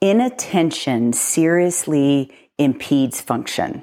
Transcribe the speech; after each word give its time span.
Inattention 0.00 1.12
seriously 1.12 2.30
impedes 2.58 3.20
function, 3.20 3.82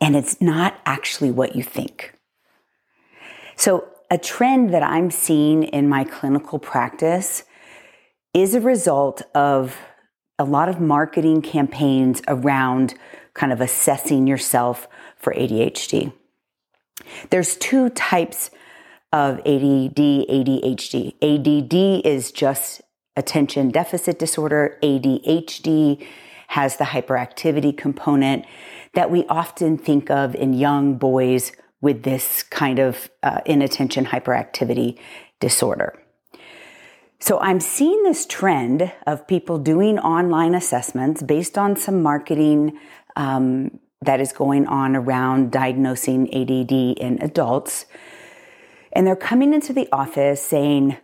and 0.00 0.16
it's 0.16 0.40
not 0.40 0.80
actually 0.84 1.30
what 1.30 1.54
you 1.54 1.62
think. 1.62 2.14
So, 3.56 3.88
a 4.10 4.18
trend 4.18 4.72
that 4.72 4.82
I'm 4.82 5.10
seeing 5.10 5.64
in 5.64 5.88
my 5.88 6.04
clinical 6.04 6.58
practice 6.58 7.44
is 8.34 8.54
a 8.54 8.60
result 8.60 9.22
of 9.34 9.76
a 10.38 10.44
lot 10.44 10.68
of 10.68 10.80
marketing 10.80 11.42
campaigns 11.42 12.20
around 12.28 12.94
kind 13.34 13.52
of 13.52 13.60
assessing 13.60 14.26
yourself 14.26 14.88
for 15.16 15.32
ADHD. 15.32 16.12
There's 17.30 17.56
two 17.56 17.90
types 17.90 18.50
of 19.12 19.38
ADD, 19.38 19.96
ADHD. 19.96 21.14
ADD 21.22 22.06
is 22.06 22.32
just 22.32 22.82
attention 23.16 23.70
deficit 23.70 24.18
disorder. 24.18 24.78
ADHD 24.82 26.06
has 26.48 26.76
the 26.76 26.84
hyperactivity 26.84 27.76
component 27.76 28.44
that 28.94 29.10
we 29.10 29.26
often 29.26 29.76
think 29.76 30.10
of 30.10 30.34
in 30.34 30.54
young 30.54 30.96
boys 30.96 31.52
with 31.80 32.02
this 32.02 32.42
kind 32.42 32.78
of 32.78 33.10
uh, 33.22 33.40
inattention 33.44 34.06
hyperactivity 34.06 34.98
disorder. 35.40 36.00
So 37.18 37.38
I'm 37.40 37.60
seeing 37.60 38.02
this 38.02 38.26
trend 38.26 38.92
of 39.06 39.26
people 39.26 39.58
doing 39.58 39.98
online 39.98 40.54
assessments 40.54 41.22
based 41.22 41.56
on 41.56 41.76
some 41.76 42.02
marketing 42.02 42.78
um, 43.16 43.78
that 44.02 44.20
is 44.20 44.32
going 44.32 44.66
on 44.66 44.94
around 44.94 45.50
diagnosing 45.50 46.32
ADD 46.34 46.72
in 46.72 47.18
adults. 47.22 47.86
And 48.92 49.06
they're 49.06 49.16
coming 49.16 49.54
into 49.54 49.72
the 49.72 49.88
office 49.92 50.42
saying, 50.42 50.96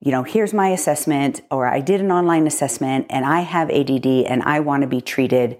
you 0.00 0.12
know, 0.12 0.22
here's 0.22 0.52
my 0.52 0.68
assessment, 0.68 1.40
or 1.50 1.66
I 1.66 1.80
did 1.80 2.00
an 2.00 2.12
online 2.12 2.46
assessment 2.46 3.06
and 3.10 3.24
I 3.24 3.40
have 3.40 3.70
ADD 3.70 4.06
and 4.06 4.42
I 4.42 4.60
want 4.60 4.82
to 4.82 4.86
be 4.86 5.00
treated 5.00 5.58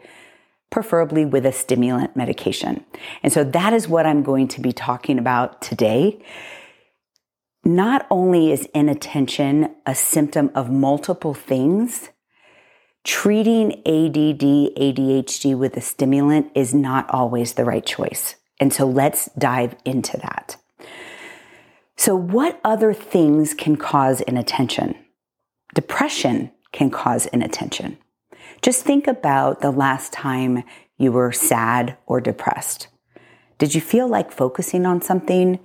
preferably 0.70 1.25
with 1.25 1.47
a 1.47 1.53
stimulant 1.53 2.17
medication. 2.17 2.84
And 3.23 3.33
so 3.33 3.45
that 3.45 3.73
is 3.73 3.89
what 3.89 4.06
I'm 4.06 4.23
going 4.23 4.48
to 4.48 4.61
be 4.61 4.73
talking 4.73 5.19
about 5.19 5.62
today. 5.62 6.23
Not 7.65 8.06
only 8.11 8.53
is 8.53 8.69
inattention 8.75 9.75
a 9.87 9.95
symptom 9.95 10.50
of 10.55 10.71
multiple 10.71 11.34
things, 11.34 12.11
treating 13.05 13.73
ADD, 13.87 14.77
ADHD 14.77 15.56
with 15.56 15.77
a 15.77 15.81
stimulant 15.81 16.50
is 16.55 16.75
not 16.75 17.09
always 17.11 17.55
the 17.55 17.65
right 17.65 17.84
choice. 17.84 18.37
And 18.61 18.73
so 18.73 18.87
let's 18.87 19.31
dive 19.39 19.77
into 19.84 20.17
that. 20.19 20.56
So, 21.97 22.14
what 22.14 22.61
other 22.62 22.92
things 22.92 23.55
can 23.55 23.77
cause 23.77 24.20
inattention? 24.20 24.97
Depression 25.75 26.53
can 26.72 26.91
cause 26.91 27.27
inattention. 27.27 27.98
Just 28.62 28.84
think 28.84 29.06
about 29.06 29.61
the 29.61 29.70
last 29.70 30.12
time 30.12 30.62
you 30.98 31.12
were 31.12 31.33
sad 31.33 31.97
or 32.06 32.20
depressed. 32.20 32.88
Did 33.58 33.75
you 33.75 33.80
feel 33.80 34.08
like 34.08 34.30
focusing 34.30 34.84
on 34.84 35.00
something, 35.00 35.58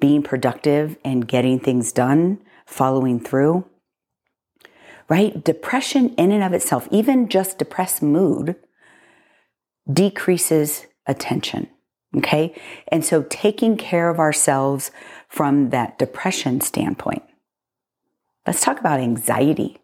being 0.00 0.22
productive, 0.22 0.96
and 1.04 1.26
getting 1.28 1.60
things 1.60 1.92
done, 1.92 2.38
following 2.66 3.20
through? 3.20 3.64
Right? 5.08 5.44
Depression, 5.44 6.14
in 6.16 6.32
and 6.32 6.42
of 6.42 6.52
itself, 6.52 6.88
even 6.90 7.28
just 7.28 7.58
depressed 7.58 8.02
mood, 8.02 8.56
decreases 9.90 10.86
attention. 11.06 11.68
Okay. 12.16 12.54
And 12.88 13.04
so 13.04 13.26
taking 13.28 13.76
care 13.76 14.08
of 14.08 14.18
ourselves 14.18 14.90
from 15.28 15.70
that 15.70 15.98
depression 15.98 16.60
standpoint. 16.60 17.22
Let's 18.46 18.62
talk 18.62 18.80
about 18.80 19.00
anxiety. 19.00 19.78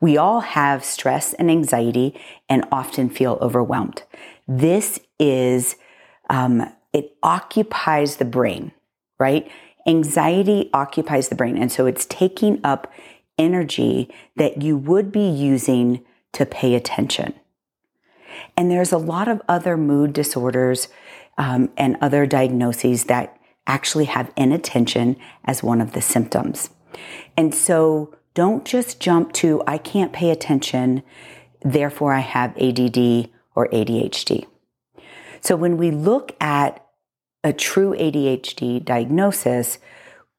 We 0.00 0.16
all 0.16 0.40
have 0.40 0.84
stress 0.84 1.32
and 1.34 1.50
anxiety 1.50 2.18
and 2.48 2.64
often 2.72 3.08
feel 3.08 3.38
overwhelmed. 3.40 4.02
This 4.48 4.98
is, 5.18 5.76
um, 6.28 6.72
it 6.92 7.16
occupies 7.22 8.16
the 8.16 8.24
brain, 8.24 8.72
right? 9.18 9.50
Anxiety 9.86 10.70
occupies 10.72 11.28
the 11.28 11.34
brain. 11.34 11.56
And 11.56 11.70
so 11.70 11.86
it's 11.86 12.06
taking 12.06 12.60
up 12.64 12.92
energy 13.38 14.12
that 14.36 14.62
you 14.62 14.76
would 14.76 15.12
be 15.12 15.28
using 15.28 16.04
to 16.32 16.44
pay 16.44 16.74
attention. 16.74 17.34
And 18.56 18.70
there's 18.70 18.92
a 18.92 18.98
lot 18.98 19.28
of 19.28 19.40
other 19.48 19.76
mood 19.76 20.12
disorders 20.12 20.88
um, 21.38 21.70
and 21.76 21.96
other 22.00 22.26
diagnoses 22.26 23.04
that 23.04 23.38
actually 23.66 24.04
have 24.04 24.32
inattention 24.36 25.16
as 25.44 25.62
one 25.62 25.80
of 25.80 25.92
the 25.92 26.02
symptoms. 26.02 26.70
And 27.36 27.54
so 27.54 28.14
don't 28.34 28.64
just 28.64 29.00
jump 29.00 29.32
to, 29.34 29.62
I 29.66 29.78
can't 29.78 30.12
pay 30.12 30.30
attention, 30.30 31.02
therefore 31.62 32.12
I 32.12 32.20
have 32.20 32.50
ADD 32.56 33.30
or 33.54 33.68
ADHD. 33.68 34.46
So 35.40 35.56
when 35.56 35.76
we 35.76 35.90
look 35.90 36.36
at 36.40 36.84
a 37.42 37.52
true 37.52 37.94
ADHD 37.94 38.84
diagnosis, 38.84 39.78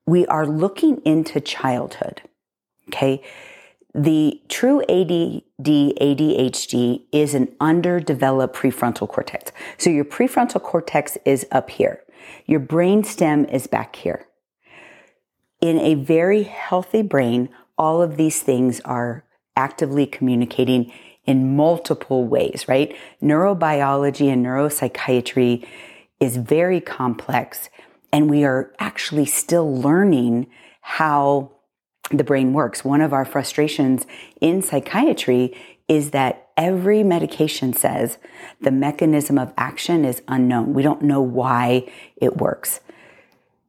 we 0.05 0.25
are 0.27 0.45
looking 0.45 1.01
into 1.05 1.39
childhood. 1.39 2.21
Okay. 2.89 3.23
The 3.97 4.41
true 4.49 4.81
ADD, 4.81 5.41
ADHD 5.63 7.03
is 7.13 7.33
an 7.33 7.55
underdeveloped 7.61 8.53
prefrontal 8.53 9.07
cortex. 9.07 9.53
So 9.77 9.89
your 9.89 10.03
prefrontal 10.03 10.61
cortex 10.61 11.17
is 11.23 11.45
up 11.49 11.69
here. 11.69 12.01
Your 12.45 12.59
brain 12.59 13.05
stem 13.05 13.45
is 13.45 13.67
back 13.67 13.95
here. 13.95 14.27
In 15.61 15.79
a 15.79 15.93
very 15.95 16.43
healthy 16.43 17.03
brain, 17.03 17.47
all 17.77 18.01
of 18.01 18.17
these 18.17 18.41
things 18.41 18.81
are 18.81 19.23
actively 19.55 20.05
communicating 20.05 20.91
in 21.23 21.55
multiple 21.55 22.25
ways, 22.25 22.65
right? 22.67 22.93
Neurobiology 23.23 24.27
and 24.27 24.45
neuropsychiatry 24.45 25.65
is 26.19 26.35
very 26.35 26.81
complex, 26.81 27.69
and 28.11 28.29
we 28.29 28.43
are 28.43 28.73
actually 28.77 29.25
still 29.25 29.73
learning 29.73 30.47
how 30.81 31.54
the 32.11 32.23
brain 32.23 32.53
works. 32.53 32.85
One 32.85 33.01
of 33.01 33.13
our 33.13 33.25
frustrations 33.25 34.05
in 34.39 34.61
psychiatry 34.61 35.55
is 35.87 36.11
that 36.11 36.49
every 36.57 37.03
medication 37.03 37.73
says 37.73 38.17
the 38.61 38.71
mechanism 38.71 39.37
of 39.37 39.53
action 39.57 40.05
is 40.05 40.21
unknown. 40.27 40.73
We 40.73 40.83
don't 40.83 41.01
know 41.01 41.21
why 41.21 41.91
it 42.15 42.37
works. 42.37 42.79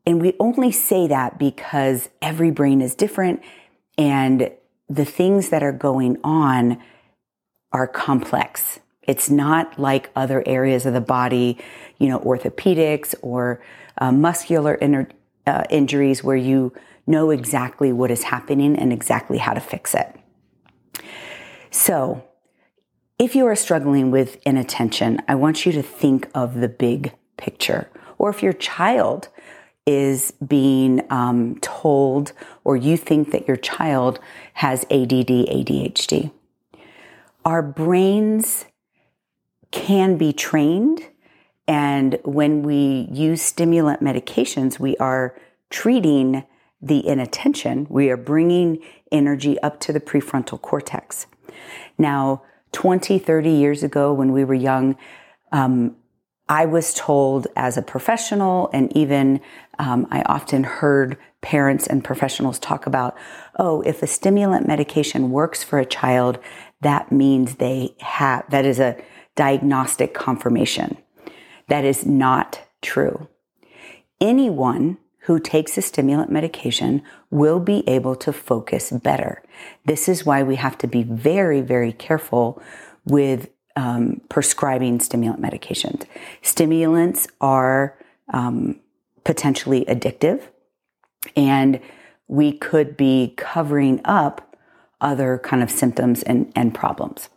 And 0.07 0.21
we 0.21 0.35
only 0.39 0.71
say 0.71 1.07
that 1.09 1.39
because 1.39 2.09
every 2.23 2.51
brain 2.51 2.81
is 2.81 2.95
different 2.95 3.43
and 3.99 4.51
the 4.89 5.05
things 5.05 5.49
that 5.49 5.63
are 5.63 5.73
going 5.73 6.19
on 6.23 6.81
are 7.73 7.89
complex. 7.89 8.79
It's 9.03 9.29
not 9.31 9.79
like 9.79 10.11
other 10.15 10.43
areas 10.47 10.87
of 10.87 10.93
the 10.93 11.01
body, 11.01 11.59
you 11.99 12.09
know, 12.09 12.21
orthopedics 12.21 13.15
or 13.23 13.61
uh, 13.99 14.13
muscular 14.13 14.79
uh, 15.47 15.65
injuries 15.71 16.23
where 16.23 16.37
you 16.37 16.73
know 17.07 17.31
exactly 17.31 17.93
what 17.93 18.11
is 18.11 18.25
happening 18.25 18.77
and 18.77 18.93
exactly 18.93 19.39
how 19.39 19.53
to 19.53 19.61
fix 19.61 19.95
it. 19.95 20.15
So, 21.71 22.25
if 23.19 23.35
you 23.35 23.47
are 23.47 23.57
struggling 23.57 24.11
with 24.11 24.39
inattention, 24.45 25.23
I 25.27 25.37
want 25.37 25.65
you 25.65 25.73
to 25.73 25.83
think 25.83 26.29
of 26.35 26.61
the 26.61 26.69
big 26.69 27.15
picture. 27.37 27.89
Or 28.19 28.29
if 28.31 28.43
your 28.43 28.53
child 28.53 29.29
is 29.87 30.33
being 30.47 31.01
um, 31.11 31.57
told, 31.61 32.33
or 32.65 32.77
you 32.77 32.97
think 32.97 33.31
that 33.31 33.47
your 33.47 33.57
child 33.57 34.19
has 34.55 34.83
ADD, 34.85 35.29
ADHD. 35.29 36.33
Our 37.45 37.63
brains 37.63 38.67
can 39.71 40.19
be 40.19 40.33
trained, 40.33 41.07
and 41.69 42.19
when 42.25 42.65
we 42.65 43.09
use 43.13 43.41
stimulant 43.41 44.03
medications, 44.03 44.81
we 44.81 44.97
are 44.97 45.39
treating 45.71 46.45
the 46.87 47.07
inattention. 47.07 47.87
We 47.89 48.11
are 48.11 48.17
bringing 48.17 48.83
energy 49.11 49.59
up 49.61 49.81
to 49.81 49.93
the 49.93 50.01
prefrontal 50.01 50.61
cortex. 50.61 51.27
Now, 51.99 52.43
20, 52.73 53.19
30 53.19 53.51
years 53.51 53.83
ago, 53.83 54.13
when 54.13 54.33
we 54.33 54.45
were 54.45 54.55
young, 54.55 54.97
um, 55.53 55.97
I 56.49 56.65
was 56.67 56.95
told 56.95 57.49
as 57.57 57.77
a 57.77 57.83
professional, 57.83 58.71
and 58.73 58.95
even 58.97 59.41
um, 59.79 60.07
I 60.11 60.23
often 60.23 60.63
heard 60.63 61.17
parents 61.41 61.87
and 61.87 62.05
professionals 62.05 62.59
talk 62.59 62.87
about, 62.87 63.17
oh, 63.59 63.83
if 63.83 64.03
a 64.03 64.07
stimulant 64.07 64.67
medication 64.67 65.31
works 65.31 65.65
for 65.65 65.79
a 65.79 65.87
child, 65.87 66.39
that 66.83 67.11
means 67.11 67.57
they 67.57 67.97
have, 68.01 68.49
that 68.51 68.65
is 68.65 68.79
a 68.79 68.97
diagnostic 69.35 70.15
confirmation. 70.15 70.97
That 71.69 71.85
is 71.85 72.07
not 72.07 72.63
true. 72.81 73.29
Anyone 74.21 74.99
who 75.27 75.41
takes 75.41 75.77
a 75.77 75.83
stimulant 75.83 76.31
medication 76.31 77.03
will 77.31 77.59
be 77.59 77.83
able 77.89 78.15
to 78.15 78.33
focus 78.33 78.93
better. 78.93 79.43
This 79.85 80.09
is 80.09 80.25
why 80.25 80.45
we 80.45 80.55
have 80.55 80.79
to 80.79 80.87
be 80.87 81.03
very, 81.03 81.61
very 81.61 81.93
careful 81.93 82.63
with 83.05 83.51
um, 83.75 84.21
prescribing 84.29 85.01
stimulant 85.01 85.43
medications. 85.43 86.05
Stimulants 86.43 87.27
are 87.41 87.99
um, 88.33 88.79
potentially 89.25 89.85
addictive, 89.87 90.45
and 91.35 91.81
we 92.29 92.53
could 92.53 92.97
be 92.97 93.35
covering 93.37 94.01
up 94.05 94.57
other 95.01 95.39
kind 95.43 95.61
of 95.61 95.73
symptoms 95.73 96.23
and, 96.23 96.53
and 96.55 96.73
problems. 96.73 97.31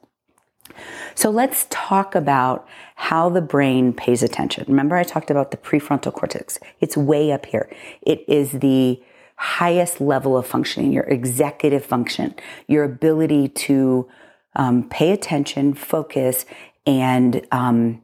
So 1.15 1.29
let's 1.29 1.67
talk 1.69 2.15
about 2.15 2.67
how 2.95 3.29
the 3.29 3.41
brain 3.41 3.93
pays 3.93 4.23
attention. 4.23 4.65
Remember, 4.67 4.95
I 4.95 5.03
talked 5.03 5.31
about 5.31 5.51
the 5.51 5.57
prefrontal 5.57 6.13
cortex. 6.13 6.59
It's 6.79 6.97
way 6.97 7.31
up 7.31 7.45
here. 7.45 7.69
It 8.01 8.23
is 8.27 8.51
the 8.51 9.01
highest 9.37 10.01
level 10.01 10.37
of 10.37 10.45
functioning, 10.45 10.91
your 10.91 11.05
executive 11.05 11.85
function, 11.85 12.35
your 12.67 12.83
ability 12.83 13.47
to 13.47 14.07
um, 14.55 14.87
pay 14.89 15.11
attention, 15.11 15.73
focus, 15.73 16.45
and 16.85 17.45
um, 17.51 18.01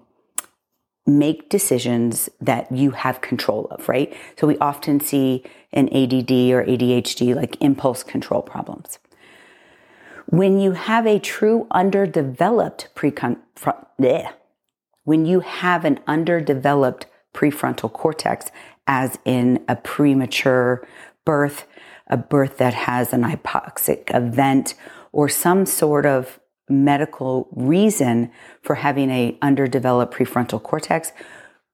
make 1.06 1.50
decisions 1.50 2.30
that 2.40 2.72
you 2.72 2.92
have 2.92 3.22
control 3.22 3.68
of, 3.72 3.88
right? 3.90 4.16
So 4.40 4.48
we 4.48 4.58
often 4.60 5.00
see 5.00 5.44
in 5.72 5.88
ADD 5.90 6.32
or 6.52 6.64
ADHD 6.66 7.36
like 7.36 7.62
impulse 7.62 8.02
control 8.02 8.42
problems. 8.42 8.98
When 10.28 10.60
you 10.60 10.72
have 10.72 11.06
a 11.06 11.20
true 11.20 11.68
underdeveloped 11.72 12.90
bleh, 12.96 14.34
when 15.04 15.26
you 15.26 15.40
have 15.42 15.86
an 15.86 16.00
underdeveloped 16.08 17.06
prefrontal 17.34 17.92
cortex, 17.92 18.52
as 18.88 19.20
in 19.26 19.64
a 19.68 19.76
premature 19.76 20.88
birth, 21.26 21.68
a 22.08 22.18
birth 22.18 22.58
that 22.58 22.74
has 22.74 23.14
an 23.14 23.24
hypoxic 23.24 24.14
event, 24.16 24.74
or 25.12 25.30
some 25.30 25.66
sort 25.66 26.06
of 26.06 26.40
medical 26.68 27.48
reason 27.52 28.32
for 28.62 28.76
having 28.76 29.12
a 29.12 29.38
underdeveloped 29.42 30.14
prefrontal 30.14 30.62
cortex, 30.62 31.12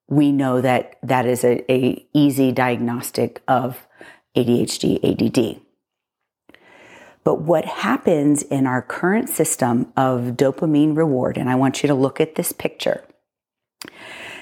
we 0.09 0.31
know 0.31 0.59
that 0.59 0.97
that 1.01 1.25
is 1.25 1.43
a, 1.45 1.71
a 1.71 2.05
easy 2.13 2.51
diagnostic 2.51 3.41
of 3.47 3.87
ADHD, 4.35 4.99
ADD. 5.03 5.61
But 7.23 7.41
what 7.41 7.65
happens 7.65 8.43
in 8.43 8.65
our 8.65 8.81
current 8.81 9.29
system 9.29 9.91
of 9.95 10.35
dopamine 10.37 10.97
reward, 10.97 11.37
and 11.37 11.49
I 11.49 11.55
want 11.55 11.83
you 11.83 11.87
to 11.87 11.93
look 11.93 12.19
at 12.19 12.35
this 12.35 12.51
picture. 12.51 13.03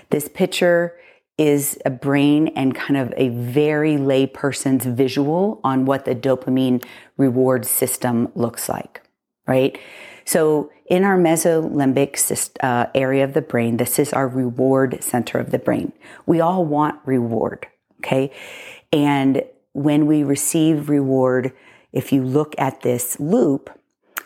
This 0.10 0.28
picture 0.28 0.96
is 1.38 1.78
a 1.86 1.90
brain 1.90 2.50
and 2.50 2.76
kind 2.76 2.98
of 2.98 3.14
a 3.16 3.30
very 3.30 3.96
layperson's 3.96 4.86
visual 4.86 5.62
on 5.64 5.86
what 5.86 6.06
the 6.06 6.16
dopamine 6.16 6.84
reward 7.18 7.66
system 7.66 8.30
looks 8.36 8.68
like, 8.68 9.02
right? 9.48 9.78
So 10.26 10.70
in 10.88 11.04
our 11.04 11.18
mesolimbic 11.18 12.52
uh, 12.62 12.88
area 12.94 13.24
of 13.24 13.34
the 13.34 13.42
brain, 13.42 13.78
this 13.78 14.00
is 14.00 14.12
our 14.12 14.28
reward 14.28 15.02
center 15.02 15.38
of 15.38 15.52
the 15.52 15.60
brain. 15.60 15.94
We 16.26 16.42
all 16.42 16.66
want 16.66 17.00
reward, 17.06 17.68
okay? 18.00 18.32
And 18.92 19.44
when 19.74 20.08
we 20.08 20.24
receive 20.24 20.90
reward, 20.90 21.54
if 21.92 22.12
you 22.12 22.24
look 22.24 22.56
at 22.58 22.82
this 22.82 23.20
loop, 23.20 23.70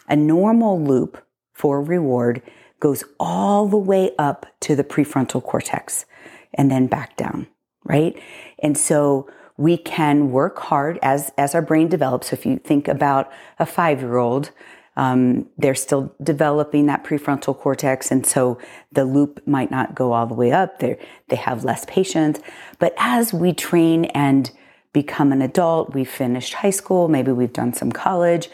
a 0.07 0.15
normal 0.15 0.81
loop 0.81 1.25
for 1.53 1.81
reward 1.81 2.41
goes 2.79 3.03
all 3.19 3.67
the 3.67 3.77
way 3.77 4.11
up 4.19 4.45
to 4.59 4.75
the 4.75 4.83
prefrontal 4.83 5.41
cortex 5.41 6.05
and 6.53 6.69
then 6.69 6.87
back 6.87 7.15
down, 7.15 7.47
right? 7.85 8.19
And 8.59 8.77
so 8.77 9.29
we 9.55 9.77
can 9.77 10.31
work 10.31 10.59
hard 10.59 10.99
as, 11.01 11.31
as 11.37 11.55
our 11.55 11.61
brain 11.61 11.87
develops. 11.87 12.29
So 12.29 12.33
if 12.33 12.45
you 12.45 12.57
think 12.57 12.87
about 12.87 13.31
a 13.59 13.65
five 13.65 14.01
year 14.01 14.17
old, 14.17 14.51
um, 14.95 15.47
they're 15.57 15.75
still 15.75 16.13
developing 16.21 16.85
that 16.87 17.03
prefrontal 17.03 17.57
cortex. 17.57 18.11
And 18.11 18.25
so 18.25 18.59
the 18.91 19.05
loop 19.05 19.41
might 19.47 19.71
not 19.71 19.95
go 19.95 20.13
all 20.13 20.27
the 20.27 20.35
way 20.35 20.51
up. 20.51 20.79
They 20.79 20.99
they 21.29 21.35
have 21.35 21.63
less 21.63 21.85
patience. 21.85 22.39
But 22.79 22.93
as 22.97 23.33
we 23.33 23.53
train 23.53 24.05
and 24.05 24.51
become 24.93 25.31
an 25.31 25.41
adult, 25.41 25.93
we've 25.93 26.09
finished 26.09 26.53
high 26.53 26.69
school, 26.69 27.07
maybe 27.07 27.31
we've 27.31 27.53
done 27.53 27.73
some 27.73 27.91
college, 27.91 28.49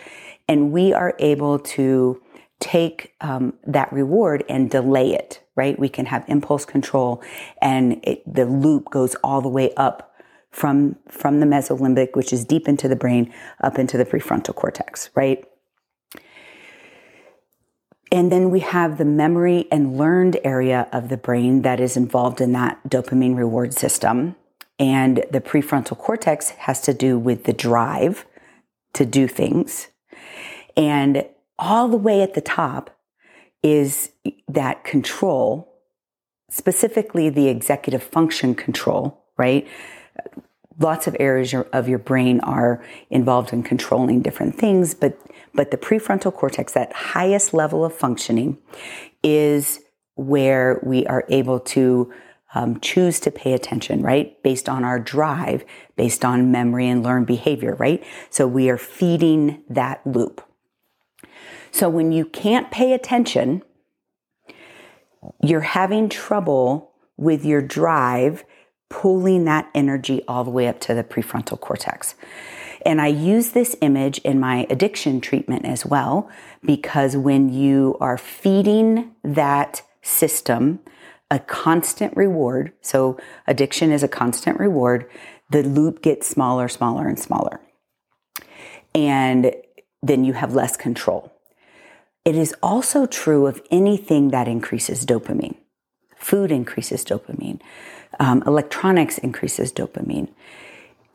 and 0.48 0.72
we 0.72 0.94
are 0.94 1.14
able 1.20 1.60
to 1.60 2.22
take 2.60 3.14
um, 3.22 3.54
that 3.66 3.92
reward 3.94 4.44
and 4.50 4.70
delay 4.70 5.14
it, 5.14 5.42
right? 5.56 5.78
We 5.80 5.90
can 5.90 6.06
have 6.08 6.26
impulse 6.28 6.66
control 6.66 7.22
and 7.62 8.00
it, 8.04 8.22
the 8.32 8.46
loop 8.46 8.90
goes 8.90 9.16
all 9.24 9.42
the 9.42 9.50
way 9.50 9.74
up 9.76 10.14
from, 10.52 10.98
from 11.08 11.40
the 11.40 11.46
mesolimbic, 11.46 12.16
which 12.16 12.34
is 12.34 12.44
deep 12.44 12.68
into 12.68 12.88
the 12.88 12.96
brain, 12.96 13.34
up 13.62 13.78
into 13.78 13.98
the 13.98 14.06
prefrontal 14.06 14.56
cortex, 14.56 15.10
right? 15.16 15.46
And 18.12 18.32
then 18.32 18.50
we 18.50 18.62
have 18.62 18.98
the 18.98 19.06
memory 19.06 19.68
and 19.72 19.98
learned 19.98 20.40
area 20.44 20.90
of 20.92 21.10
the 21.10 21.18
brain 21.18 21.62
that 21.62 21.80
is 21.80 21.96
involved 21.96 22.42
in 22.42 22.54
that 22.54 22.80
dopamine 22.90 23.38
reward 23.38 23.74
system. 23.74 24.36
And 24.80 25.26
the 25.30 25.42
prefrontal 25.42 25.98
cortex 25.98 26.52
has 26.52 26.82
to 26.82 26.94
do 26.94 27.20
with 27.20 27.44
the 27.44 27.54
drive 27.54 28.26
to 28.94 29.06
do 29.06 29.28
things. 29.28 29.88
And 30.78 31.26
all 31.58 31.90
the 31.90 31.98
way 31.98 32.22
at 32.22 32.34
the 32.34 32.42
top 32.42 32.90
is 33.62 34.12
that 34.48 34.86
control, 34.86 35.74
specifically 36.50 37.30
the 37.30 37.50
executive 37.50 38.02
function 38.02 38.56
control, 38.56 39.22
right? 39.38 39.68
Lots 40.80 41.08
of 41.08 41.18
areas 41.20 41.54
of 41.54 41.90
your 41.90 42.00
brain 42.00 42.40
are 42.40 42.82
involved 43.10 43.52
in 43.52 43.64
controlling 43.64 44.22
different 44.22 44.56
things, 44.56 44.94
but, 44.94 45.20
but 45.54 45.72
the 45.72 45.78
prefrontal 45.78 46.34
cortex, 46.34 46.72
that 46.72 46.94
highest 46.94 47.54
level 47.54 47.84
of 47.84 47.94
functioning, 47.94 48.58
is 49.22 49.82
where 50.16 50.80
we 50.84 51.06
are 51.08 51.26
able 51.28 51.60
to 51.60 52.14
um, 52.56 52.80
choose 52.80 53.20
to 53.22 53.32
pay 53.32 53.54
attention, 53.54 54.02
right? 54.02 54.42
Based 54.44 54.68
on 54.68 54.84
our 54.84 55.00
drive, 55.00 55.64
based 55.96 56.26
on 56.26 56.52
memory 56.52 56.88
and 56.88 57.04
learned 57.04 57.28
behavior, 57.28 57.76
right? 57.76 58.04
So 58.30 58.48
we 58.48 58.70
are 58.70 58.78
feeding 58.78 59.64
that 59.70 60.06
loop. 60.06 60.44
So 61.72 61.90
when 61.90 62.12
you 62.12 62.26
can't 62.26 62.72
pay 62.72 62.94
attention, 62.94 63.62
you're 65.44 65.62
having 65.62 66.10
trouble 66.10 66.92
with 67.18 67.46
your 67.46 67.62
drive 67.62 68.44
pulling 68.90 69.46
that 69.46 69.70
energy 69.76 70.24
all 70.28 70.44
the 70.44 70.50
way 70.50 70.68
up 70.68 70.80
to 70.80 70.96
the 70.96 71.04
prefrontal 71.04 71.60
cortex. 71.60 72.16
And 72.86 73.02
I 73.02 73.08
use 73.08 73.50
this 73.50 73.76
image 73.82 74.20
in 74.20 74.40
my 74.40 74.66
addiction 74.70 75.22
treatment 75.22 75.66
as 75.66 75.86
well, 75.86 76.30
because 76.64 77.16
when 77.16 77.50
you 77.50 77.98
are 78.00 78.18
feeding 78.18 79.14
that 79.24 79.84
system 80.02 80.80
a 81.32 81.40
constant 81.40 82.16
reward. 82.18 82.74
So 82.82 83.18
addiction 83.48 83.92
is 83.92 84.04
a 84.04 84.08
constant 84.08 84.60
reward. 84.60 85.10
The 85.50 85.64
loop 85.64 86.02
gets 86.02 86.28
smaller, 86.28 86.68
smaller, 86.68 87.08
and 87.08 87.20
smaller. 87.20 87.60
And 88.96 89.54
then 90.02 90.24
you 90.24 90.34
have 90.34 90.54
less 90.54 90.76
control. 90.76 91.34
It 92.26 92.36
is 92.36 92.54
also 92.62 93.06
true 93.06 93.48
of 93.48 93.62
anything 93.72 94.30
that 94.30 94.48
increases 94.48 95.06
dopamine. 95.06 95.56
Food 96.16 96.52
increases 96.52 97.06
dopamine. 97.06 97.60
Um, 98.20 98.44
electronics 98.46 99.18
increases 99.18 99.72
dopamine. 99.72 100.30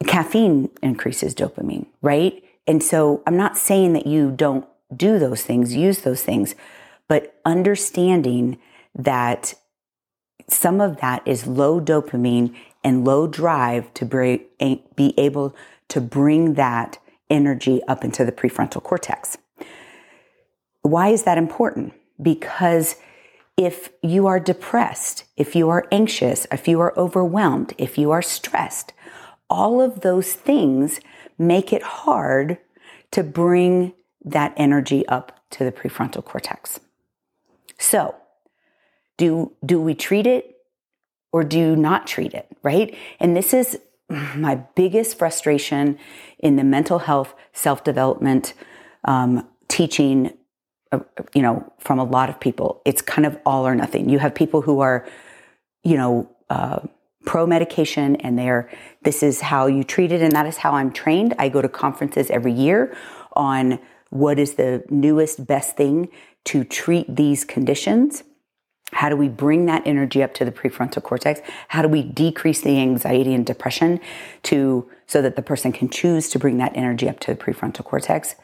Caffeine 0.06 0.70
increases 0.82 1.34
dopamine, 1.34 1.86
right? 2.02 2.42
And 2.66 2.82
so 2.82 3.22
I'm 3.26 3.36
not 3.36 3.56
saying 3.56 3.92
that 3.92 4.06
you 4.06 4.30
don't 4.30 4.66
do 4.94 5.18
those 5.18 5.42
things, 5.42 5.74
use 5.74 6.00
those 6.00 6.22
things, 6.22 6.54
but 7.08 7.38
understanding 7.44 8.58
that 8.94 9.54
some 10.48 10.80
of 10.80 11.00
that 11.00 11.26
is 11.26 11.46
low 11.46 11.80
dopamine 11.80 12.54
and 12.82 13.04
low 13.04 13.26
drive 13.26 13.92
to 13.94 14.04
be 14.04 15.14
able 15.18 15.56
to 15.88 16.00
bring 16.00 16.54
that 16.54 16.98
energy 17.30 17.82
up 17.88 18.04
into 18.04 18.24
the 18.24 18.32
prefrontal 18.32 18.82
cortex. 18.82 19.38
Why 20.82 21.08
is 21.08 21.22
that 21.22 21.38
important? 21.38 21.94
Because 22.20 22.96
if 23.56 23.90
you 24.02 24.26
are 24.26 24.40
depressed, 24.40 25.24
if 25.36 25.56
you 25.56 25.70
are 25.70 25.86
anxious, 25.90 26.46
if 26.52 26.68
you 26.68 26.80
are 26.80 26.92
overwhelmed, 26.98 27.72
if 27.78 27.96
you 27.96 28.10
are 28.10 28.22
stressed, 28.22 28.92
all 29.48 29.80
of 29.80 30.00
those 30.00 30.32
things 30.32 31.00
make 31.38 31.72
it 31.72 31.82
hard 31.82 32.58
to 33.12 33.22
bring 33.22 33.92
that 34.24 34.52
energy 34.56 35.06
up 35.08 35.40
to 35.50 35.64
the 35.64 35.72
prefrontal 35.72 36.24
cortex. 36.24 36.80
So, 37.78 38.16
do, 39.16 39.52
do 39.64 39.80
we 39.80 39.94
treat 39.94 40.26
it 40.26 40.56
or 41.32 41.42
do 41.42 41.76
not 41.76 42.06
treat 42.06 42.34
it, 42.34 42.46
right? 42.62 42.96
And 43.20 43.36
this 43.36 43.52
is 43.52 43.78
my 44.08 44.56
biggest 44.74 45.18
frustration 45.18 45.98
in 46.38 46.56
the 46.56 46.64
mental 46.64 47.00
health, 47.00 47.34
self 47.52 47.84
development, 47.84 48.54
um, 49.04 49.46
teaching, 49.68 50.32
uh, 50.92 51.00
you 51.34 51.42
know, 51.42 51.72
from 51.78 51.98
a 51.98 52.04
lot 52.04 52.28
of 52.28 52.38
people. 52.38 52.82
It's 52.84 53.02
kind 53.02 53.26
of 53.26 53.38
all 53.44 53.66
or 53.66 53.74
nothing. 53.74 54.08
You 54.08 54.18
have 54.18 54.34
people 54.34 54.62
who 54.62 54.80
are, 54.80 55.06
you 55.82 55.96
know, 55.96 56.30
uh, 56.50 56.80
pro 57.24 57.46
medication 57.46 58.16
and 58.16 58.38
they're, 58.38 58.70
this 59.02 59.22
is 59.22 59.40
how 59.40 59.66
you 59.66 59.82
treat 59.82 60.12
it 60.12 60.20
and 60.22 60.32
that 60.32 60.46
is 60.46 60.58
how 60.58 60.72
I'm 60.72 60.92
trained. 60.92 61.34
I 61.38 61.48
go 61.48 61.62
to 61.62 61.68
conferences 61.68 62.30
every 62.30 62.52
year 62.52 62.96
on 63.32 63.78
what 64.10 64.38
is 64.38 64.54
the 64.54 64.84
newest, 64.90 65.46
best 65.46 65.76
thing 65.76 66.08
to 66.44 66.62
treat 66.64 67.16
these 67.16 67.44
conditions. 67.44 68.22
How 68.94 69.08
do 69.08 69.16
we 69.16 69.28
bring 69.28 69.66
that 69.66 69.82
energy 69.84 70.22
up 70.22 70.34
to 70.34 70.44
the 70.44 70.52
prefrontal 70.52 71.02
cortex? 71.02 71.40
How 71.68 71.82
do 71.82 71.88
we 71.88 72.02
decrease 72.02 72.60
the 72.60 72.80
anxiety 72.80 73.34
and 73.34 73.44
depression 73.44 74.00
to 74.44 74.88
so 75.08 75.20
that 75.20 75.34
the 75.34 75.42
person 75.42 75.72
can 75.72 75.88
choose 75.88 76.28
to 76.30 76.38
bring 76.38 76.58
that 76.58 76.76
energy 76.76 77.08
up 77.08 77.18
to 77.20 77.34
the 77.34 77.36
prefrontal 77.36 77.84
cortex? 77.84 78.36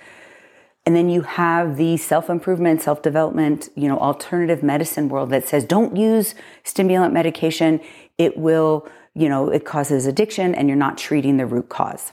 And 0.85 0.97
then 0.97 1.09
you 1.09 1.23
have 1.23 1.77
the 1.77 1.97
self 1.97 2.29
improvement, 2.29 2.83
self 2.83 3.01
development, 3.01 3.69
you 3.77 3.87
know, 3.87 3.99
alternative 3.99 4.63
medicine 4.63 5.09
world 5.09 5.31
that 5.31 5.47
says 5.47 5.65
don't 5.65 5.97
use 5.97 6.35
stimulant 6.65 7.15
medication. 7.15 7.81
It 8.19 8.37
will, 8.37 8.89
you 9.15 9.29
know, 9.29 9.51
it 9.51 9.65
causes 9.65 10.07
addiction 10.07 10.55
and 10.55 10.69
you're 10.69 10.77
not 10.77 10.99
treating 10.99 11.37
the 11.37 11.47
root 11.47 11.69
cause. 11.69 12.13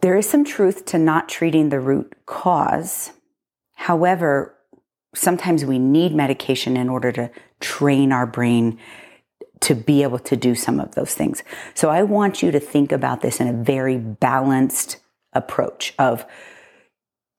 There 0.00 0.16
is 0.16 0.28
some 0.28 0.44
truth 0.44 0.84
to 0.86 0.98
not 0.98 1.28
treating 1.28 1.70
the 1.70 1.80
root 1.80 2.14
cause. 2.24 3.10
However, 3.74 4.53
sometimes 5.14 5.64
we 5.64 5.78
need 5.78 6.14
medication 6.14 6.76
in 6.76 6.88
order 6.88 7.12
to 7.12 7.30
train 7.60 8.12
our 8.12 8.26
brain 8.26 8.78
to 9.60 9.74
be 9.74 10.02
able 10.02 10.18
to 10.18 10.36
do 10.36 10.54
some 10.54 10.78
of 10.78 10.94
those 10.94 11.14
things. 11.14 11.42
So 11.74 11.88
I 11.88 12.02
want 12.02 12.42
you 12.42 12.50
to 12.50 12.60
think 12.60 12.92
about 12.92 13.22
this 13.22 13.40
in 13.40 13.48
a 13.48 13.52
very 13.52 13.96
balanced 13.96 14.98
approach 15.32 15.94
of 15.98 16.26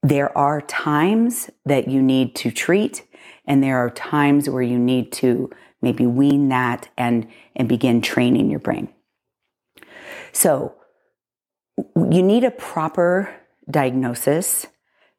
there 0.02 0.36
are 0.38 0.62
times 0.62 1.50
that 1.66 1.88
you 1.88 2.02
need 2.02 2.36
to 2.36 2.52
treat 2.52 3.04
and 3.46 3.64
there 3.64 3.78
are 3.78 3.90
times 3.90 4.50
where 4.50 4.62
you 4.62 4.80
need 4.80 5.12
to 5.14 5.50
maybe 5.82 6.06
wean 6.06 6.50
that 6.50 6.90
and 6.98 7.28
and 7.56 7.70
begin 7.70 8.02
training 8.02 8.50
your 8.50 8.60
brain. 8.60 8.90
So 10.32 10.76
you 11.96 12.24
need 12.24 12.44
a 12.44 12.52
proper 12.52 13.34
diagnosis, 13.70 14.68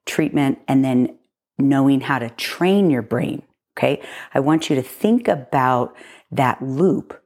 treatment 0.06 0.58
and 0.68 0.84
then 0.84 1.18
knowing 1.58 2.02
how 2.02 2.18
to 2.18 2.30
train 2.30 2.90
your 2.90 3.02
brain, 3.02 3.42
okay? 3.76 4.02
I 4.34 4.40
want 4.40 4.68
you 4.68 4.76
to 4.76 4.82
think 4.82 5.28
about 5.28 5.96
that 6.30 6.62
loop 6.62 7.22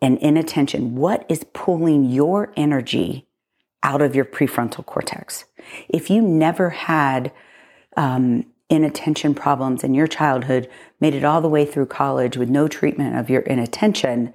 and 0.00 0.18
inattention. 0.18 0.94
What 0.94 1.26
is 1.28 1.44
pulling 1.52 2.04
your 2.10 2.52
energy 2.56 3.26
out 3.82 4.02
of 4.02 4.14
your 4.14 4.24
prefrontal 4.24 4.84
cortex? 4.84 5.44
If 5.88 6.10
you 6.10 6.22
never 6.22 6.70
had 6.70 7.32
um, 7.96 8.46
inattention 8.68 9.34
problems 9.34 9.84
in 9.84 9.94
your 9.94 10.06
childhood, 10.06 10.68
made 11.00 11.14
it 11.14 11.24
all 11.24 11.40
the 11.40 11.48
way 11.48 11.64
through 11.64 11.86
college 11.86 12.36
with 12.36 12.48
no 12.48 12.68
treatment 12.68 13.16
of 13.16 13.30
your 13.30 13.42
inattention, 13.42 14.32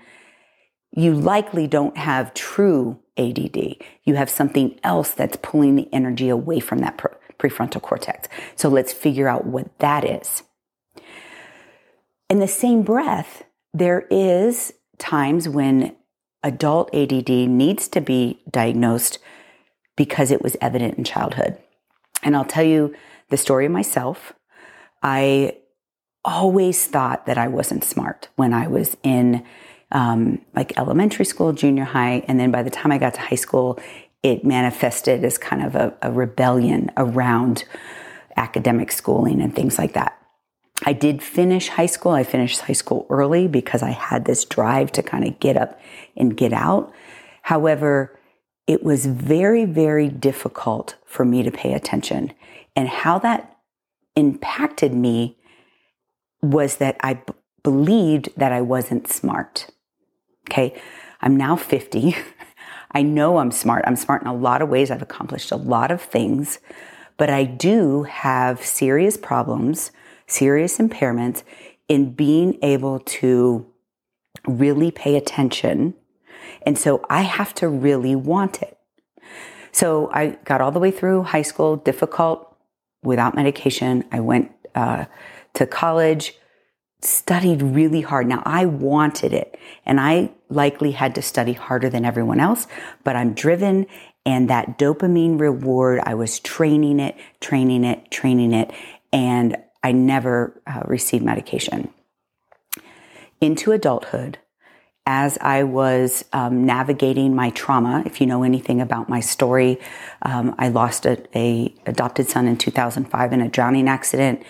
you 0.91 1.13
likely 1.13 1.67
don't 1.67 1.97
have 1.97 2.33
true 2.33 2.99
ADD. 3.17 3.77
You 4.03 4.15
have 4.15 4.29
something 4.29 4.79
else 4.83 5.11
that's 5.11 5.37
pulling 5.41 5.75
the 5.75 5.89
energy 5.93 6.29
away 6.29 6.59
from 6.59 6.79
that 6.79 6.97
prefrontal 7.41 7.81
cortex. 7.81 8.27
So 8.55 8.69
let's 8.69 8.93
figure 8.93 9.27
out 9.27 9.45
what 9.45 9.77
that 9.79 10.03
is. 10.03 10.43
In 12.29 12.39
the 12.39 12.47
same 12.47 12.83
breath, 12.83 13.43
there 13.73 14.01
is 14.09 14.73
times 14.97 15.49
when 15.49 15.95
adult 16.43 16.93
ADD 16.93 17.29
needs 17.29 17.87
to 17.89 18.01
be 18.01 18.41
diagnosed 18.49 19.19
because 19.95 20.31
it 20.31 20.41
was 20.41 20.55
evident 20.61 20.97
in 20.97 21.03
childhood. 21.03 21.57
And 22.23 22.35
I'll 22.35 22.45
tell 22.45 22.63
you 22.63 22.95
the 23.29 23.37
story 23.37 23.65
of 23.65 23.71
myself. 23.71 24.33
I 25.03 25.57
always 26.23 26.85
thought 26.85 27.25
that 27.25 27.37
I 27.37 27.47
wasn't 27.47 27.83
smart 27.83 28.29
when 28.35 28.53
I 28.53 28.67
was 28.67 28.95
in 29.03 29.43
um, 29.91 30.39
like 30.55 30.77
elementary 30.77 31.25
school, 31.25 31.51
junior 31.51 31.83
high, 31.83 32.23
and 32.27 32.39
then 32.39 32.51
by 32.51 32.63
the 32.63 32.69
time 32.69 32.91
I 32.91 32.97
got 32.97 33.15
to 33.15 33.21
high 33.21 33.35
school, 33.35 33.79
it 34.23 34.45
manifested 34.45 35.23
as 35.23 35.37
kind 35.37 35.63
of 35.63 35.75
a, 35.75 35.93
a 36.01 36.11
rebellion 36.11 36.91
around 36.97 37.63
academic 38.37 38.91
schooling 38.91 39.41
and 39.41 39.55
things 39.55 39.77
like 39.77 39.93
that. 39.93 40.17
I 40.83 40.93
did 40.93 41.21
finish 41.21 41.69
high 41.69 41.85
school. 41.85 42.11
I 42.11 42.23
finished 42.23 42.61
high 42.61 42.73
school 42.73 43.05
early 43.09 43.47
because 43.47 43.83
I 43.83 43.91
had 43.91 44.25
this 44.25 44.45
drive 44.45 44.91
to 44.93 45.03
kind 45.03 45.27
of 45.27 45.39
get 45.39 45.57
up 45.57 45.79
and 46.15 46.35
get 46.35 46.53
out. 46.53 46.91
However, 47.43 48.17
it 48.67 48.83
was 48.83 49.05
very, 49.05 49.65
very 49.65 50.09
difficult 50.09 50.95
for 51.05 51.25
me 51.25 51.43
to 51.43 51.51
pay 51.51 51.73
attention. 51.73 52.33
And 52.75 52.87
how 52.87 53.19
that 53.19 53.57
impacted 54.15 54.93
me 54.93 55.37
was 56.41 56.77
that 56.77 56.97
I 57.01 57.15
b- 57.15 57.33
believed 57.63 58.29
that 58.37 58.51
I 58.51 58.61
wasn't 58.61 59.07
smart. 59.07 59.67
Okay. 60.49 60.79
I'm 61.21 61.35
now 61.35 61.55
50. 61.55 62.15
I 62.91 63.01
know 63.01 63.37
I'm 63.37 63.51
smart. 63.51 63.83
I'm 63.87 63.95
smart 63.95 64.21
in 64.21 64.27
a 64.27 64.33
lot 64.33 64.61
of 64.61 64.69
ways. 64.69 64.91
I've 64.91 65.01
accomplished 65.01 65.51
a 65.51 65.55
lot 65.55 65.91
of 65.91 66.01
things, 66.01 66.59
but 67.17 67.29
I 67.29 67.43
do 67.43 68.03
have 68.03 68.63
serious 68.63 69.17
problems 69.17 69.91
serious 70.31 70.77
impairments 70.77 71.43
in 71.87 72.13
being 72.13 72.57
able 72.63 72.99
to 72.99 73.65
really 74.47 74.91
pay 74.91 75.15
attention. 75.15 75.93
And 76.65 76.77
so 76.77 77.05
I 77.09 77.21
have 77.21 77.53
to 77.55 77.67
really 77.67 78.15
want 78.15 78.61
it. 78.61 78.77
So 79.71 80.09
I 80.13 80.37
got 80.45 80.61
all 80.61 80.71
the 80.71 80.79
way 80.79 80.91
through 80.91 81.23
high 81.23 81.41
school, 81.41 81.75
difficult 81.75 82.55
without 83.03 83.35
medication. 83.35 84.05
I 84.11 84.19
went 84.19 84.51
uh, 84.73 85.05
to 85.55 85.65
college, 85.65 86.35
studied 87.01 87.61
really 87.61 88.01
hard. 88.01 88.27
Now 88.27 88.43
I 88.45 88.65
wanted 88.65 89.33
it 89.33 89.57
and 89.85 89.99
I 89.99 90.31
likely 90.49 90.91
had 90.91 91.15
to 91.15 91.21
study 91.21 91.53
harder 91.53 91.89
than 91.89 92.05
everyone 92.05 92.39
else, 92.39 92.67
but 93.03 93.15
I'm 93.15 93.33
driven 93.33 93.87
and 94.25 94.49
that 94.49 94.77
dopamine 94.77 95.39
reward, 95.39 96.01
I 96.03 96.13
was 96.13 96.39
training 96.39 96.99
it, 96.99 97.15
training 97.39 97.83
it, 97.83 98.11
training 98.11 98.53
it. 98.53 98.71
And 99.11 99.57
I 99.83 99.91
never 99.91 100.61
uh, 100.67 100.83
received 100.85 101.25
medication. 101.25 101.91
Into 103.39 103.71
adulthood, 103.71 104.37
as 105.07 105.39
I 105.41 105.63
was 105.63 106.23
um, 106.31 106.65
navigating 106.65 107.33
my 107.35 107.49
trauma, 107.49 108.03
if 108.05 108.21
you 108.21 108.27
know 108.27 108.43
anything 108.43 108.79
about 108.79 109.09
my 109.09 109.19
story, 109.19 109.79
um, 110.21 110.53
I 110.59 110.69
lost 110.69 111.07
a, 111.07 111.25
a, 111.35 111.73
adopted 111.87 112.29
son 112.29 112.47
in 112.47 112.57
2005 112.57 113.33
in 113.33 113.41
a 113.41 113.49
drowning 113.49 113.89
accident. 113.89 114.43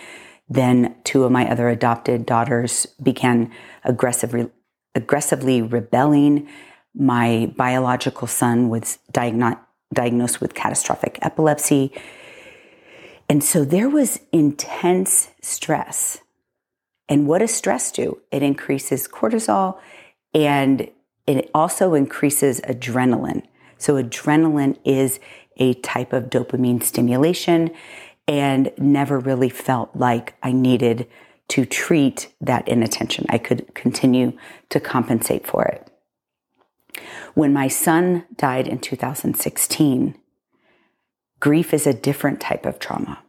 Then 0.52 0.94
two 1.02 1.24
of 1.24 1.32
my 1.32 1.50
other 1.50 1.70
adopted 1.70 2.26
daughters 2.26 2.86
began 3.02 3.50
aggressively 3.84 4.50
aggressively 4.94 5.62
rebelling. 5.62 6.46
My 6.94 7.50
biological 7.56 8.28
son 8.28 8.68
was 8.68 8.98
diagno- 9.10 9.58
diagnosed 9.94 10.42
with 10.42 10.52
catastrophic 10.52 11.18
epilepsy. 11.22 11.90
And 13.30 13.42
so 13.42 13.64
there 13.64 13.88
was 13.88 14.20
intense 14.30 15.30
stress. 15.40 16.18
And 17.08 17.26
what 17.26 17.38
does 17.38 17.54
stress 17.54 17.90
do? 17.90 18.20
It 18.30 18.42
increases 18.42 19.08
cortisol 19.08 19.78
and 20.34 20.90
it 21.26 21.50
also 21.54 21.94
increases 21.94 22.60
adrenaline. 22.60 23.44
So, 23.78 23.94
adrenaline 23.94 24.76
is 24.84 25.18
a 25.56 25.74
type 25.74 26.12
of 26.12 26.24
dopamine 26.24 26.82
stimulation 26.82 27.70
and 28.28 28.72
never 28.78 29.18
really 29.18 29.48
felt 29.48 29.94
like 29.94 30.34
I 30.42 30.52
needed 30.52 31.08
to 31.48 31.64
treat 31.64 32.32
that 32.40 32.66
inattention. 32.68 33.26
I 33.28 33.38
could 33.38 33.74
continue 33.74 34.38
to 34.70 34.80
compensate 34.80 35.46
for 35.46 35.64
it. 35.64 35.88
When 37.34 37.52
my 37.52 37.68
son 37.68 38.24
died 38.36 38.68
in 38.68 38.78
2016, 38.78 40.16
grief 41.40 41.74
is 41.74 41.86
a 41.86 41.94
different 41.94 42.40
type 42.40 42.66
of 42.66 42.78
trauma 42.78 43.22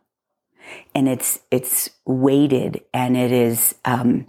and 0.93 1.07
it's 1.07 1.39
it's 1.51 1.89
weighted 2.05 2.81
and 2.93 3.17
it 3.17 3.31
is 3.31 3.75
um, 3.85 4.27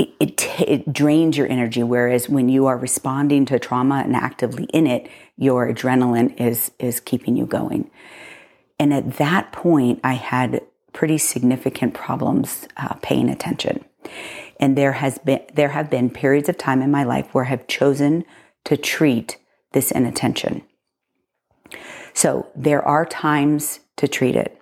it, 0.00 0.14
it, 0.20 0.60
it, 0.68 0.92
drains 0.92 1.36
your 1.36 1.46
energy. 1.48 1.82
Whereas 1.82 2.28
when 2.28 2.48
you 2.48 2.66
are 2.66 2.76
responding 2.76 3.44
to 3.46 3.58
trauma 3.58 4.02
and 4.04 4.16
actively 4.16 4.64
in 4.72 4.86
it, 4.86 5.08
your 5.36 5.72
adrenaline 5.72 6.38
is 6.40 6.70
is 6.78 7.00
keeping 7.00 7.36
you 7.36 7.46
going. 7.46 7.90
And 8.78 8.94
at 8.94 9.16
that 9.18 9.52
point, 9.52 10.00
I 10.02 10.14
had 10.14 10.62
pretty 10.92 11.18
significant 11.18 11.94
problems 11.94 12.66
uh, 12.76 12.94
paying 13.02 13.28
attention. 13.28 13.84
And 14.58 14.76
there 14.76 14.92
has 14.92 15.18
been 15.18 15.42
there 15.54 15.70
have 15.70 15.90
been 15.90 16.10
periods 16.10 16.48
of 16.48 16.58
time 16.58 16.82
in 16.82 16.90
my 16.90 17.04
life 17.04 17.32
where 17.32 17.44
I 17.44 17.48
have 17.48 17.66
chosen 17.66 18.24
to 18.64 18.76
treat 18.76 19.38
this 19.72 19.90
inattention. 19.90 20.62
So 22.12 22.48
there 22.56 22.82
are 22.82 23.06
times 23.06 23.80
to 23.96 24.08
treat 24.08 24.36
it. 24.36 24.60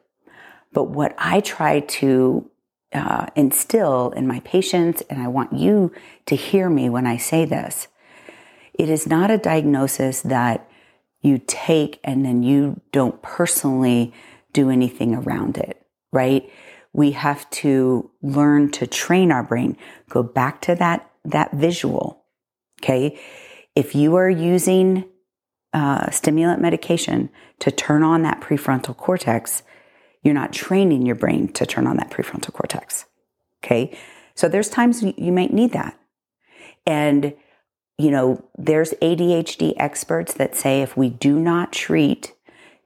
But 0.72 0.90
what 0.90 1.14
I 1.18 1.40
try 1.40 1.80
to 1.80 2.50
uh, 2.92 3.26
instill 3.36 4.10
in 4.12 4.26
my 4.26 4.40
patients, 4.40 5.02
and 5.10 5.20
I 5.20 5.28
want 5.28 5.52
you 5.52 5.92
to 6.26 6.36
hear 6.36 6.70
me 6.70 6.88
when 6.88 7.06
I 7.06 7.16
say 7.16 7.44
this, 7.44 7.88
it 8.74 8.88
is 8.88 9.06
not 9.06 9.30
a 9.30 9.38
diagnosis 9.38 10.22
that 10.22 10.68
you 11.20 11.40
take 11.46 11.98
and 12.04 12.24
then 12.24 12.42
you 12.42 12.80
don't 12.92 13.20
personally 13.22 14.14
do 14.52 14.70
anything 14.70 15.14
around 15.14 15.58
it, 15.58 15.84
right? 16.12 16.50
We 16.92 17.10
have 17.10 17.48
to 17.50 18.10
learn 18.22 18.70
to 18.72 18.86
train 18.86 19.30
our 19.32 19.42
brain. 19.42 19.76
Go 20.08 20.22
back 20.22 20.60
to 20.62 20.74
that, 20.76 21.10
that 21.24 21.52
visual. 21.52 22.24
Okay. 22.82 23.18
If 23.74 23.94
you 23.94 24.16
are 24.16 24.30
using 24.30 25.04
uh, 25.72 26.10
stimulant 26.10 26.62
medication 26.62 27.30
to 27.58 27.70
turn 27.70 28.02
on 28.02 28.22
that 28.22 28.40
prefrontal 28.40 28.96
cortex, 28.96 29.62
you're 30.28 30.34
not 30.34 30.52
training 30.52 31.06
your 31.06 31.16
brain 31.16 31.48
to 31.54 31.64
turn 31.64 31.86
on 31.86 31.96
that 31.96 32.10
prefrontal 32.10 32.52
cortex. 32.52 33.06
Okay. 33.64 33.98
So 34.34 34.46
there's 34.46 34.68
times 34.68 35.02
you 35.02 35.32
might 35.32 35.54
need 35.54 35.72
that. 35.72 35.98
And, 36.86 37.34
you 37.96 38.10
know, 38.10 38.44
there's 38.58 38.90
ADHD 39.00 39.72
experts 39.78 40.34
that 40.34 40.54
say 40.54 40.82
if 40.82 40.98
we 40.98 41.08
do 41.08 41.40
not 41.40 41.72
treat 41.72 42.34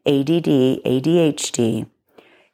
ADD, 0.07 0.47
ADHD, 0.87 1.91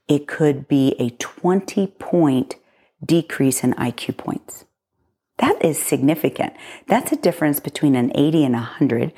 it 0.08 0.26
could 0.26 0.66
be 0.68 0.96
a 0.98 1.10
20 1.10 1.86
point 1.98 2.56
decrease 3.04 3.62
in 3.62 3.74
IQ 3.74 4.16
points. 4.16 4.64
That 5.36 5.62
is 5.62 5.78
significant. 5.78 6.54
That's 6.86 7.12
a 7.12 7.16
difference 7.16 7.60
between 7.60 7.94
an 7.94 8.10
80 8.14 8.44
and 8.46 8.54
a 8.54 8.58
100. 8.58 9.12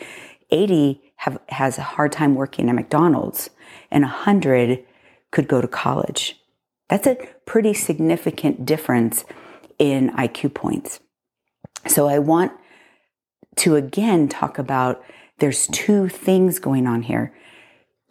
80 0.50 1.00
have, 1.16 1.38
has 1.48 1.78
a 1.78 1.82
hard 1.82 2.10
time 2.10 2.34
working 2.34 2.68
at 2.68 2.74
McDonald's, 2.74 3.50
and 3.90 4.02
100 4.02 4.84
could 5.32 5.48
go 5.48 5.60
to 5.60 5.68
college. 5.68 6.36
That's 6.88 7.06
a 7.06 7.16
pretty 7.46 7.74
significant 7.74 8.66
difference 8.66 9.24
in 9.78 10.10
IQ 10.10 10.54
points. 10.54 11.00
So 11.86 12.08
I 12.08 12.18
want 12.18 12.52
to 13.56 13.76
again 13.76 14.28
talk 14.28 14.58
about 14.58 15.02
there's 15.38 15.66
two 15.68 16.08
things 16.08 16.58
going 16.58 16.86
on 16.86 17.02
here 17.02 17.34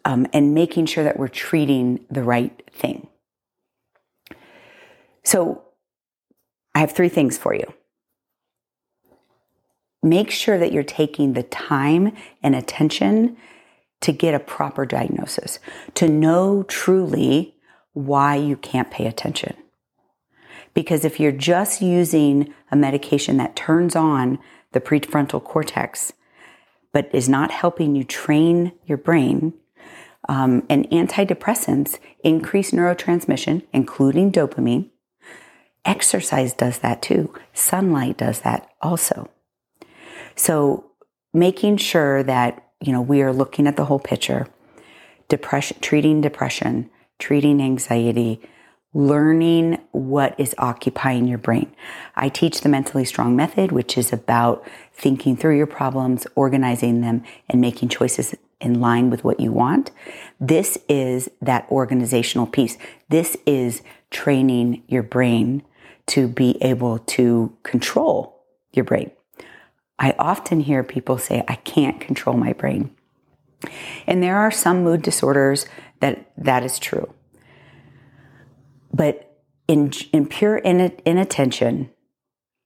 um, 0.06 0.28
and 0.34 0.54
making 0.54 0.88
sure 0.88 1.04
that 1.04 1.20
we're 1.20 1.28
treating 1.28 2.06
the 2.10 2.24
right 2.24 2.64
thing. 2.74 3.08
So 5.24 5.64
I 6.74 6.80
have 6.80 6.92
three 6.92 7.10
things 7.10 7.38
for 7.38 7.54
you. 7.54 7.74
Make 10.02 10.32
sure 10.32 10.58
that 10.58 10.72
you're 10.72 10.84
taking 10.84 11.34
the 11.34 11.44
time 11.44 12.16
and 12.42 12.56
attention 12.56 13.38
to 14.02 14.12
get 14.12 14.34
a 14.34 14.40
proper 14.40 14.86
diagnosis, 14.86 15.60
to 15.96 16.08
know 16.08 16.64
truly 16.64 17.56
why 17.94 18.36
you 18.36 18.56
can't 18.56 18.92
pay 18.92 19.08
attention. 19.08 19.56
Because 20.74 21.04
if 21.04 21.20
you're 21.20 21.32
just 21.32 21.82
using 21.82 22.54
a 22.72 22.76
medication 22.76 23.38
that 23.38 23.56
turns 23.56 23.96
on 23.96 24.40
the 24.72 24.80
prefrontal 24.80 25.44
cortex, 25.44 26.14
but 26.94 27.14
is 27.14 27.28
not 27.28 27.52
helping 27.52 27.96
you 27.96 28.04
train 28.04 28.72
your 28.86 28.98
brain, 28.98 29.54
um, 30.28 30.64
and 30.70 30.90
antidepressants 30.92 32.00
increase 32.24 32.72
neurotransmission, 32.72 33.64
including 33.74 34.32
dopamine. 34.32 34.90
Exercise 35.86 36.54
does 36.54 36.80
that 36.80 37.02
too. 37.02 37.34
Sunlight 37.54 38.18
does 38.18 38.42
that 38.42 38.70
also. 38.82 39.30
So 40.36 40.92
making 41.34 41.78
sure 41.78 42.22
that, 42.24 42.69
you 42.82 42.92
know, 42.92 43.02
we 43.02 43.22
are 43.22 43.34
looking 43.34 43.68
at 43.68 43.76
the 43.76 43.86
whole 43.86 44.00
picture, 44.00 44.48
depression, 45.28 45.78
treating 45.82 46.22
depression, 46.22 46.90
treating 47.18 47.62
anxiety, 47.62 48.42
learning 48.94 49.78
what 49.92 50.40
is 50.40 50.56
occupying 50.58 51.28
your 51.28 51.38
brain. 51.38 51.72
I 52.16 52.30
teach 52.30 52.62
the 52.62 52.70
mentally 52.70 53.06
strong 53.06 53.36
method, 53.36 53.72
which 53.72 53.98
is 53.98 54.12
about 54.12 54.66
thinking 54.94 55.38
through 55.38 55.58
your 55.58 55.68
problems, 55.68 56.26
organizing 56.36 57.02
them, 57.02 57.24
and 57.48 57.62
making 57.62 57.90
choices 57.90 58.34
in 58.60 58.82
line 58.82 59.10
with 59.10 59.24
what 59.24 59.40
you 59.40 59.52
want. 59.52 59.92
This 60.40 60.78
is 60.88 61.30
that 61.42 61.68
organizational 61.70 62.48
piece. 62.48 62.78
This 63.10 63.38
is 63.46 63.82
training 64.10 64.84
your 64.88 65.04
brain 65.04 65.64
to 66.08 66.28
be 66.28 66.58
able 66.62 67.00
to 67.00 67.56
control 67.64 68.44
your 68.72 68.86
brain. 68.86 69.12
I 70.00 70.16
often 70.18 70.62
hear 70.62 70.84
people 70.84 71.18
say, 71.18 71.44
I 71.48 71.56
can't 71.56 72.00
control 72.00 72.38
my 72.38 72.54
brain. 72.54 72.96
And 74.08 74.24
there 74.24 74.38
are 74.38 74.52
some 74.52 74.84
mood 74.84 75.02
disorders 75.02 75.66
that 76.00 76.32
that 76.38 76.64
is 76.64 76.80
true. 76.80 77.14
But 78.94 79.38
in, 79.68 79.92
in 80.14 80.28
pure 80.28 80.58
inattention, 80.58 81.92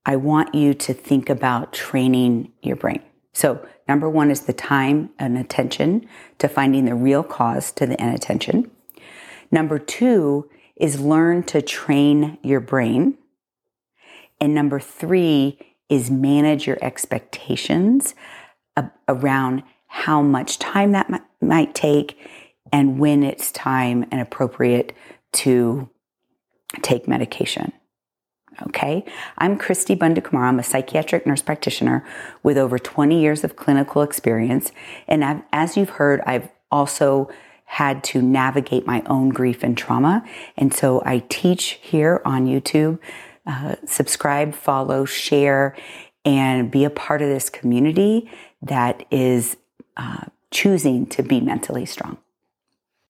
I 0.05 0.15
want 0.15 0.53
you 0.53 0.73
to 0.75 0.93
think 0.93 1.29
about 1.29 1.73
training 1.73 2.51
your 2.61 2.75
brain. 2.75 3.01
So, 3.33 3.67
number 3.87 4.09
one 4.09 4.29
is 4.29 4.41
the 4.41 4.53
time 4.53 5.09
and 5.17 5.37
attention 5.37 6.07
to 6.37 6.47
finding 6.47 6.85
the 6.85 6.93
real 6.93 7.23
cause 7.23 7.71
to 7.73 7.87
the 7.87 7.99
inattention. 7.99 8.69
Number 9.49 9.79
two 9.79 10.49
is 10.75 10.99
learn 10.99 11.43
to 11.43 11.61
train 11.61 12.37
your 12.43 12.59
brain. 12.59 13.17
And 14.39 14.53
number 14.53 14.79
three 14.79 15.72
is 15.89 16.09
manage 16.09 16.65
your 16.67 16.77
expectations 16.81 18.15
around 19.07 19.63
how 19.87 20.21
much 20.21 20.57
time 20.57 20.91
that 20.91 21.23
might 21.41 21.75
take 21.75 22.17
and 22.71 22.97
when 22.97 23.23
it's 23.23 23.51
time 23.51 24.05
and 24.11 24.19
appropriate 24.19 24.93
to 25.31 25.89
take 26.81 27.07
medication. 27.07 27.71
Okay. 28.67 29.03
I'm 29.37 29.57
Cristi 29.57 29.95
Bundukamara. 29.95 30.47
I'm 30.47 30.59
a 30.59 30.63
psychiatric 30.63 31.25
nurse 31.25 31.41
practitioner 31.41 32.05
with 32.43 32.57
over 32.57 32.77
20 32.77 33.19
years 33.19 33.43
of 33.43 33.55
clinical 33.55 34.01
experience. 34.01 34.71
And 35.07 35.23
I've, 35.23 35.41
as 35.51 35.75
you've 35.75 35.91
heard, 35.91 36.21
I've 36.25 36.49
also 36.71 37.29
had 37.65 38.03
to 38.03 38.21
navigate 38.21 38.85
my 38.85 39.01
own 39.07 39.29
grief 39.29 39.63
and 39.63 39.77
trauma. 39.77 40.23
And 40.55 40.73
so 40.73 41.01
I 41.05 41.23
teach 41.29 41.79
here 41.81 42.21
on 42.23 42.45
YouTube. 42.45 42.99
Uh, 43.45 43.75
subscribe, 43.85 44.55
follow, 44.55 45.05
share, 45.05 45.75
and 46.25 46.71
be 46.71 46.85
a 46.85 46.89
part 46.89 47.21
of 47.21 47.27
this 47.27 47.49
community 47.49 48.29
that 48.61 49.05
is 49.11 49.57
uh, 49.97 50.25
choosing 50.51 51.05
to 51.07 51.21
be 51.21 51.41
mentally 51.41 51.85
strong. 51.85 52.17